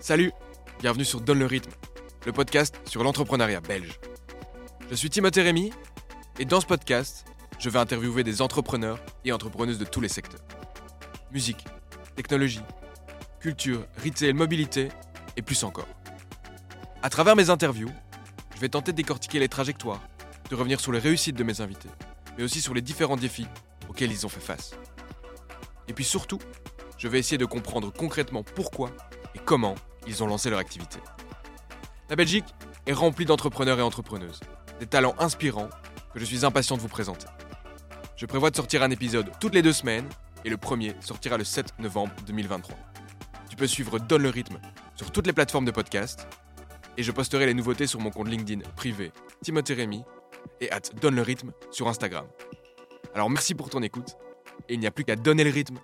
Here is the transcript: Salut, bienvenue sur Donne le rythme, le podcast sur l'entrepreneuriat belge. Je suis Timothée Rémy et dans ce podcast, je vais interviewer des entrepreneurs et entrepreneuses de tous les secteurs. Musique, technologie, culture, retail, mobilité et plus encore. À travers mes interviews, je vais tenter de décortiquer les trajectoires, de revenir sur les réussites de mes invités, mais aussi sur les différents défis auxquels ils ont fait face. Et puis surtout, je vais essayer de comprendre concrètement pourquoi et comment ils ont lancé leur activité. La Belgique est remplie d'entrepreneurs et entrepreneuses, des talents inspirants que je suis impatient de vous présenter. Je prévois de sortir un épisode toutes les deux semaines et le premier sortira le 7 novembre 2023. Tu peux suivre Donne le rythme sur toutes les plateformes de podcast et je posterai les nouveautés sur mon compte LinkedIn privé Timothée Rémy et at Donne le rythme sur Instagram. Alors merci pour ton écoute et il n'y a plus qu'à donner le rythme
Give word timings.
Salut, 0.00 0.30
bienvenue 0.80 1.04
sur 1.04 1.20
Donne 1.20 1.40
le 1.40 1.46
rythme, 1.46 1.72
le 2.24 2.32
podcast 2.32 2.80
sur 2.84 3.02
l'entrepreneuriat 3.02 3.60
belge. 3.60 3.98
Je 4.88 4.94
suis 4.94 5.10
Timothée 5.10 5.42
Rémy 5.42 5.72
et 6.38 6.44
dans 6.44 6.60
ce 6.60 6.66
podcast, 6.66 7.24
je 7.58 7.68
vais 7.68 7.80
interviewer 7.80 8.22
des 8.22 8.40
entrepreneurs 8.40 9.00
et 9.24 9.32
entrepreneuses 9.32 9.78
de 9.78 9.84
tous 9.84 10.00
les 10.00 10.08
secteurs. 10.08 10.40
Musique, 11.32 11.64
technologie, 12.14 12.62
culture, 13.40 13.86
retail, 14.04 14.34
mobilité 14.34 14.88
et 15.36 15.42
plus 15.42 15.64
encore. 15.64 15.88
À 17.02 17.10
travers 17.10 17.34
mes 17.34 17.50
interviews, 17.50 17.90
je 18.54 18.60
vais 18.60 18.68
tenter 18.68 18.92
de 18.92 18.96
décortiquer 18.96 19.40
les 19.40 19.48
trajectoires, 19.48 20.06
de 20.48 20.54
revenir 20.54 20.78
sur 20.78 20.92
les 20.92 21.00
réussites 21.00 21.36
de 21.36 21.44
mes 21.44 21.60
invités, 21.60 21.90
mais 22.36 22.44
aussi 22.44 22.60
sur 22.60 22.72
les 22.72 22.82
différents 22.82 23.16
défis 23.16 23.48
auxquels 23.88 24.12
ils 24.12 24.24
ont 24.24 24.30
fait 24.30 24.40
face. 24.40 24.74
Et 25.88 25.92
puis 25.92 26.04
surtout, 26.04 26.38
je 26.98 27.08
vais 27.08 27.18
essayer 27.18 27.38
de 27.38 27.44
comprendre 27.44 27.92
concrètement 27.92 28.42
pourquoi 28.42 28.90
et 29.34 29.38
comment 29.38 29.76
ils 30.06 30.22
ont 30.22 30.26
lancé 30.26 30.50
leur 30.50 30.58
activité. 30.58 30.98
La 32.10 32.16
Belgique 32.16 32.46
est 32.86 32.92
remplie 32.92 33.24
d'entrepreneurs 33.24 33.78
et 33.78 33.82
entrepreneuses, 33.82 34.40
des 34.80 34.86
talents 34.86 35.14
inspirants 35.18 35.70
que 36.12 36.18
je 36.18 36.24
suis 36.24 36.44
impatient 36.44 36.76
de 36.76 36.82
vous 36.82 36.88
présenter. 36.88 37.26
Je 38.16 38.26
prévois 38.26 38.50
de 38.50 38.56
sortir 38.56 38.82
un 38.82 38.90
épisode 38.90 39.30
toutes 39.40 39.54
les 39.54 39.62
deux 39.62 39.72
semaines 39.72 40.08
et 40.44 40.50
le 40.50 40.56
premier 40.56 40.94
sortira 41.00 41.36
le 41.36 41.44
7 41.44 41.78
novembre 41.78 42.12
2023. 42.26 42.76
Tu 43.48 43.56
peux 43.56 43.66
suivre 43.66 43.98
Donne 43.98 44.22
le 44.22 44.30
rythme 44.30 44.58
sur 44.96 45.12
toutes 45.12 45.26
les 45.26 45.32
plateformes 45.32 45.64
de 45.64 45.70
podcast 45.70 46.26
et 46.96 47.02
je 47.02 47.12
posterai 47.12 47.46
les 47.46 47.54
nouveautés 47.54 47.86
sur 47.86 48.00
mon 48.00 48.10
compte 48.10 48.28
LinkedIn 48.28 48.62
privé 48.74 49.12
Timothée 49.42 49.74
Rémy 49.74 50.02
et 50.60 50.70
at 50.72 50.80
Donne 51.00 51.14
le 51.14 51.22
rythme 51.22 51.52
sur 51.70 51.86
Instagram. 51.88 52.26
Alors 53.14 53.30
merci 53.30 53.54
pour 53.54 53.70
ton 53.70 53.82
écoute 53.82 54.16
et 54.68 54.74
il 54.74 54.80
n'y 54.80 54.86
a 54.86 54.90
plus 54.90 55.04
qu'à 55.04 55.14
donner 55.14 55.44
le 55.44 55.50
rythme 55.50 55.78